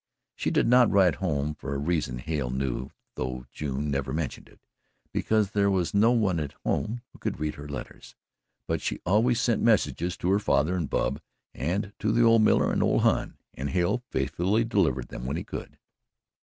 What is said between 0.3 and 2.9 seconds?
She did not write home for a reason Hale knew,